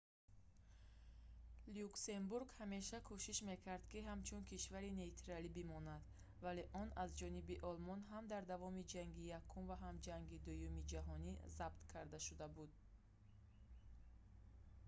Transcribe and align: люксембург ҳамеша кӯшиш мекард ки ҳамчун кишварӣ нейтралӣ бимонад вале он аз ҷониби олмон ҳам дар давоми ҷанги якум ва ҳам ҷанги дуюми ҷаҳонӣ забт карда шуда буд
люксембург 1.75 2.47
ҳамеша 2.61 2.97
кӯшиш 3.09 3.37
мекард 3.51 3.83
ки 3.91 3.99
ҳамчун 4.09 4.41
кишварӣ 4.51 4.89
нейтралӣ 5.01 5.49
бимонад 5.59 6.01
вале 6.43 6.63
он 6.81 6.87
аз 7.03 7.09
ҷониби 7.21 7.61
олмон 7.69 7.99
ҳам 8.11 8.23
дар 8.33 8.43
давоми 8.53 8.87
ҷанги 8.93 9.29
якум 9.39 9.63
ва 9.69 9.75
ҳам 9.83 9.95
ҷанги 10.07 10.41
дуюми 10.45 10.87
ҷаҳонӣ 10.91 11.31
забт 11.57 11.81
карда 11.93 12.17
шуда 12.27 12.47
буд 12.55 12.71